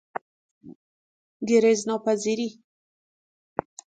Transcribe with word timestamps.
گریزناپذیری 1.49 2.49